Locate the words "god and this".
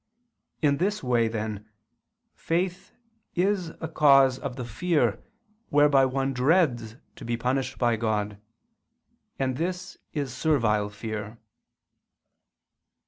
7.97-9.99